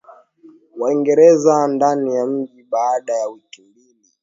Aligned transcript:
Waingereza 0.77 1.67
ndani 1.67 2.15
ya 2.15 2.25
mji 2.25 2.63
Baada 2.63 3.13
ya 3.13 3.27
wiki 3.27 3.61
mbili 3.61 4.09